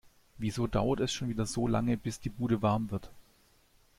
[0.39, 3.11] Wieso dauert es schon wieder so lange, bis die Bude warm wird?